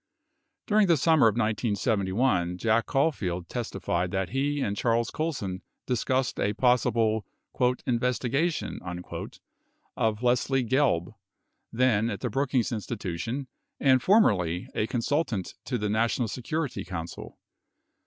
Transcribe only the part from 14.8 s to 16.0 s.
consultant to the